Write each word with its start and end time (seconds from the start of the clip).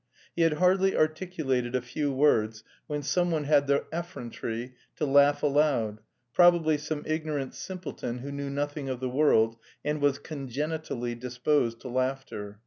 He 0.35 0.41
had 0.41 0.53
hardly 0.53 0.97
articulated 0.97 1.75
a 1.75 1.79
few 1.83 2.11
words 2.11 2.63
when 2.87 3.03
someone 3.03 3.43
had 3.43 3.67
the 3.67 3.85
effrontery 3.93 4.73
to 4.95 5.05
laugh 5.05 5.43
aloud 5.43 5.99
probably 6.33 6.79
some 6.79 7.03
ignorant 7.05 7.53
simpleton 7.53 8.17
who 8.17 8.31
knew 8.31 8.49
nothing 8.49 8.89
of 8.89 8.99
the 8.99 9.09
world, 9.09 9.57
and 9.85 10.01
was 10.01 10.17
congenitally 10.17 11.13
disposed 11.13 11.81
to 11.81 11.87
laughter. 11.87 12.59